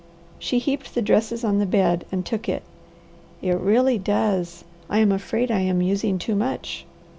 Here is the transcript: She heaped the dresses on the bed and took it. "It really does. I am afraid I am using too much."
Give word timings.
She 0.39 0.57
heaped 0.57 0.95
the 0.95 1.01
dresses 1.03 1.43
on 1.43 1.59
the 1.59 1.67
bed 1.67 2.07
and 2.11 2.25
took 2.25 2.49
it. 2.49 2.63
"It 3.43 3.59
really 3.59 3.99
does. 3.99 4.63
I 4.89 4.97
am 4.97 5.11
afraid 5.11 5.51
I 5.51 5.59
am 5.59 5.79
using 5.83 6.17
too 6.17 6.33
much." 6.33 6.87